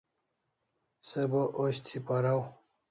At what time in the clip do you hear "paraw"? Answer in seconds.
2.07-2.41